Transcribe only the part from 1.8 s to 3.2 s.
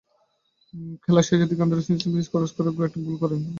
ইনিয়েস্তার cross থেকে head করে গোল